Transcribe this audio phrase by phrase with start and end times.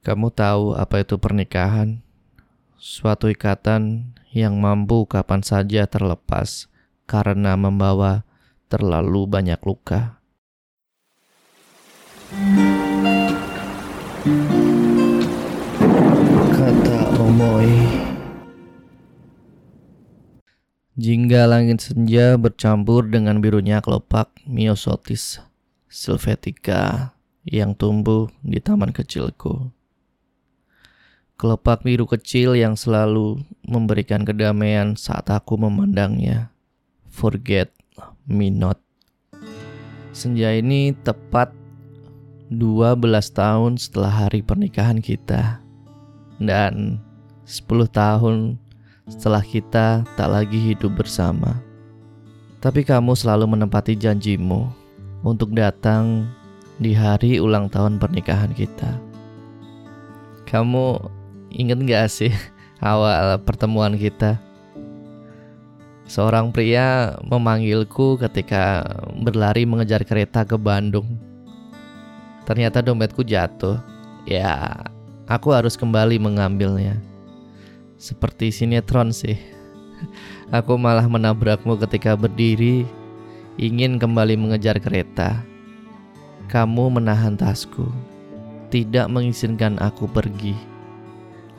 [0.00, 2.00] Kamu tahu apa itu pernikahan?
[2.80, 6.72] Suatu ikatan yang mampu kapan saja terlepas
[7.04, 8.24] karena membawa
[8.72, 10.16] terlalu banyak luka.
[16.56, 17.68] Kata Omoy
[20.96, 25.44] Jingga langit senja bercampur dengan birunya kelopak Myosotis
[25.92, 27.12] sylvatica
[27.44, 29.79] yang tumbuh di taman kecilku.
[31.40, 36.52] Kelopak biru kecil yang selalu memberikan kedamaian saat aku memandangnya.
[37.08, 37.72] Forget
[38.28, 38.76] me not.
[40.12, 41.48] Senja ini tepat
[42.52, 43.00] 12
[43.32, 45.64] tahun setelah hari pernikahan kita.
[46.36, 47.00] Dan
[47.48, 48.60] 10 tahun
[49.08, 51.56] setelah kita tak lagi hidup bersama.
[52.60, 54.68] Tapi kamu selalu menempati janjimu
[55.24, 56.28] untuk datang
[56.76, 58.92] di hari ulang tahun pernikahan kita.
[60.44, 61.16] Kamu
[61.50, 62.32] Ingat gak sih
[62.78, 64.38] awal pertemuan kita?
[66.10, 68.82] Seorang pria memanggilku ketika
[69.22, 71.06] berlari mengejar kereta ke Bandung.
[72.46, 73.78] Ternyata dompetku jatuh.
[74.26, 74.82] Ya,
[75.30, 76.98] aku harus kembali mengambilnya.
[77.94, 79.38] Seperti sinetron sih.
[80.50, 82.82] Aku malah menabrakmu ketika berdiri
[83.54, 85.46] ingin kembali mengejar kereta.
[86.50, 87.86] Kamu menahan tasku,
[88.74, 90.69] tidak mengizinkan aku pergi.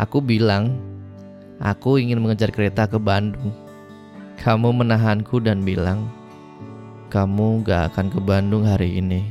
[0.00, 0.80] Aku bilang,
[1.60, 3.52] aku ingin mengejar kereta ke Bandung.
[4.40, 6.08] Kamu menahanku dan bilang,
[7.12, 9.28] kamu gak akan ke Bandung hari ini.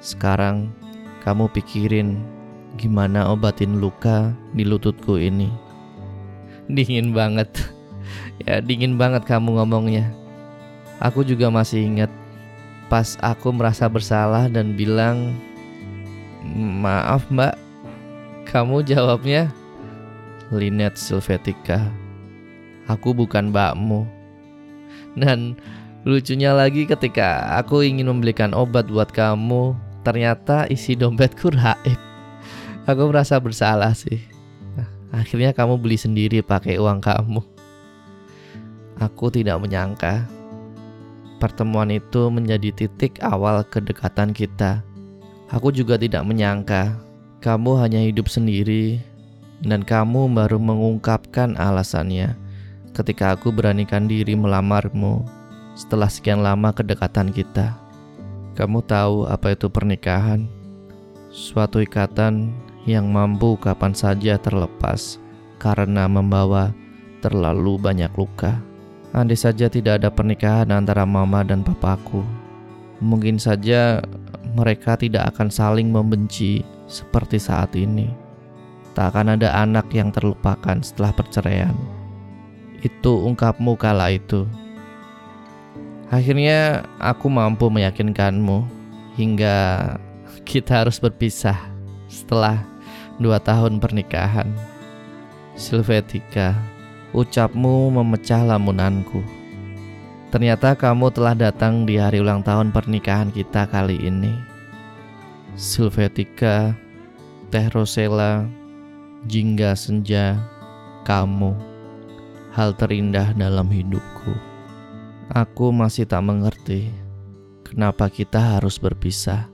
[0.00, 0.72] Sekarang
[1.20, 2.16] kamu pikirin
[2.80, 5.52] gimana obatin luka di lututku ini.
[6.72, 7.52] Dingin banget.
[8.48, 10.08] ya dingin banget kamu ngomongnya.
[10.96, 12.08] Aku juga masih ingat
[12.88, 15.36] pas aku merasa bersalah dan bilang,
[16.56, 17.71] "Maaf, Mbak,
[18.52, 19.48] kamu jawabnya,
[20.52, 21.88] Linet Silvetica.
[22.84, 24.04] Aku bukan mbakmu.
[25.16, 25.56] Dan
[26.04, 29.72] lucunya lagi ketika aku ingin membelikan obat buat kamu,
[30.04, 31.96] ternyata isi dompetku raib.
[32.84, 34.20] Aku merasa bersalah sih.
[35.16, 37.40] Akhirnya kamu beli sendiri pakai uang kamu.
[39.00, 40.28] Aku tidak menyangka
[41.40, 44.84] pertemuan itu menjadi titik awal kedekatan kita.
[45.48, 47.11] Aku juga tidak menyangka
[47.42, 49.02] kamu hanya hidup sendiri
[49.66, 52.38] dan kamu baru mengungkapkan alasannya
[52.94, 55.26] ketika aku beranikan diri melamarmu
[55.74, 57.74] setelah sekian lama kedekatan kita.
[58.54, 60.46] Kamu tahu apa itu pernikahan?
[61.34, 62.54] Suatu ikatan
[62.86, 65.18] yang mampu kapan saja terlepas
[65.58, 66.70] karena membawa
[67.24, 68.62] terlalu banyak luka.
[69.10, 72.24] Andai saja tidak ada pernikahan antara mama dan papaku,
[73.02, 74.00] mungkin saja
[74.56, 78.12] mereka tidak akan saling membenci seperti saat ini.
[78.92, 81.72] Tak akan ada anak yang terlupakan setelah perceraian.
[82.84, 84.44] Itu ungkapmu kala itu.
[86.12, 88.68] Akhirnya aku mampu meyakinkanmu
[89.16, 89.56] hingga
[90.44, 91.56] kita harus berpisah
[92.04, 92.60] setelah
[93.16, 94.52] dua tahun pernikahan.
[95.56, 96.52] Silvetika,
[97.16, 99.24] ucapmu memecah lamunanku.
[100.28, 104.51] Ternyata kamu telah datang di hari ulang tahun pernikahan kita kali ini.
[105.52, 106.72] Silvetika,
[107.52, 108.48] Teh Rosella,
[109.28, 110.40] Jingga Senja,
[111.04, 111.52] kamu,
[112.56, 114.32] hal terindah dalam hidupku.
[115.28, 116.88] Aku masih tak mengerti
[117.68, 119.52] kenapa kita harus berpisah.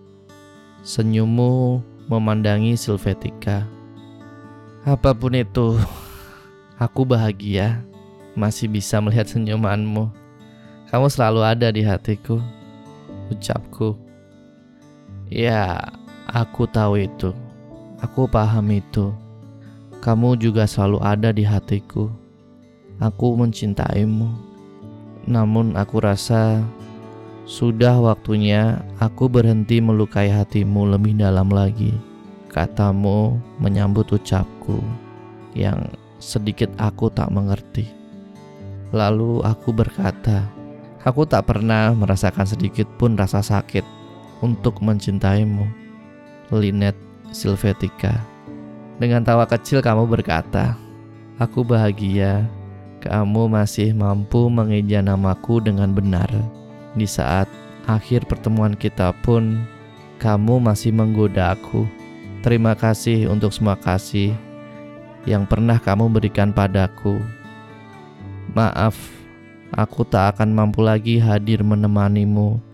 [0.86, 3.66] Senyummu memandangi Silvetika.
[4.86, 5.74] Apa pun itu,
[6.84, 7.82] aku bahagia
[8.38, 10.14] masih bisa melihat senyumanmu.
[10.94, 12.38] Kamu selalu ada di hatiku.
[13.34, 14.07] Ucapku.
[15.28, 15.92] Ya,
[16.24, 17.36] aku tahu itu.
[18.00, 19.12] Aku paham itu.
[20.00, 22.08] Kamu juga selalu ada di hatiku.
[22.96, 24.24] Aku mencintaimu.
[25.28, 26.64] Namun aku rasa
[27.44, 31.92] sudah waktunya aku berhenti melukai hatimu lebih dalam lagi.
[32.48, 34.80] Katamu menyambut ucapku
[35.52, 37.84] yang sedikit aku tak mengerti.
[38.96, 40.48] Lalu aku berkata,
[41.04, 43.97] aku tak pernah merasakan sedikit pun rasa sakit
[44.42, 45.66] untuk mencintaimu.
[46.48, 46.96] Linet
[47.28, 48.24] Silvetika.
[48.96, 50.74] Dengan tawa kecil kamu berkata,
[51.38, 52.48] Aku bahagia
[52.98, 56.26] kamu masih mampu mengeja namaku dengan benar.
[56.98, 57.46] Di saat
[57.86, 59.62] akhir pertemuan kita pun,
[60.18, 61.86] kamu masih menggoda aku.
[62.42, 64.34] Terima kasih untuk semua kasih
[65.30, 67.22] yang pernah kamu berikan padaku.
[68.50, 68.98] Maaf,
[69.70, 72.67] aku tak akan mampu lagi hadir menemanimu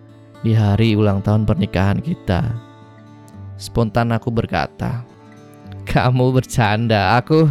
[0.45, 2.53] di hari ulang tahun pernikahan kita.
[3.57, 5.01] Spontan aku berkata,
[5.89, 7.49] Kamu bercanda, aku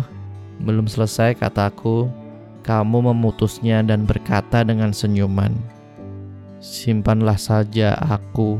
[0.61, 2.05] belum selesai kataku.
[2.63, 5.51] Kamu memutusnya dan berkata dengan senyuman,
[6.63, 8.55] "Simpanlah saja aku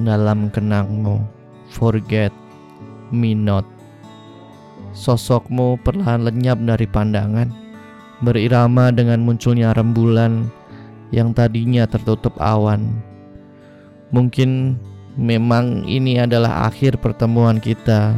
[0.00, 1.20] dalam kenangmu.
[1.68, 2.32] Forget
[3.12, 3.68] me not."
[4.96, 7.52] Sosokmu perlahan lenyap dari pandangan,
[8.24, 10.48] berirama dengan munculnya rembulan
[11.12, 13.11] yang tadinya tertutup awan.
[14.12, 14.76] Mungkin
[15.16, 18.12] memang ini adalah akhir pertemuan kita,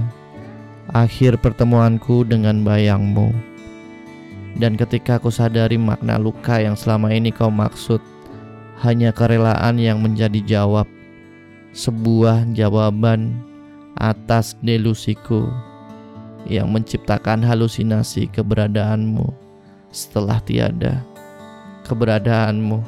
[0.91, 3.31] akhir pertemuanku dengan bayangmu.
[4.55, 7.99] Dan ketika aku sadari makna luka yang selama ini kau maksud,
[8.83, 10.87] hanya kerelaan yang menjadi jawab,
[11.75, 13.35] sebuah jawaban
[13.99, 15.51] atas delusiku
[16.47, 19.33] yang menciptakan halusinasi keberadaanmu
[19.95, 21.07] setelah tiada
[21.87, 22.83] keberadaanmu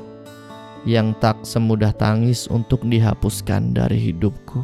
[0.86, 4.62] yang tak semudah tangis untuk dihapuskan dari hidupku.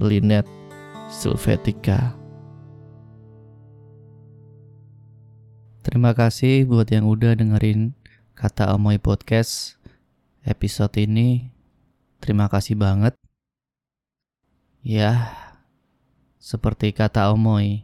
[0.00, 0.48] Linet
[1.12, 2.22] Silvetica
[5.82, 7.92] Terima kasih buat yang udah dengerin
[8.38, 9.76] kata Amoy Podcast
[10.46, 11.50] episode ini.
[12.22, 13.18] Terima kasih banget.
[14.86, 15.34] Ya,
[16.38, 17.82] seperti kata Omoy,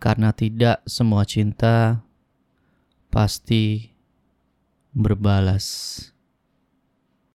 [0.00, 2.00] karena tidak semua cinta
[3.12, 3.92] pasti
[4.96, 6.11] berbalas.